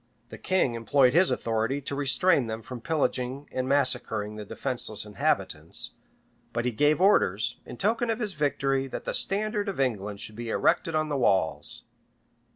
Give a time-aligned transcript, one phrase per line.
[0.29, 5.91] The king employed his authority to restrain them from pillaging and massacring the defenceless inhabitants;
[6.53, 10.35] but he gave orders, in token of his victory, that the standard of England should
[10.37, 11.83] be erected on the walls.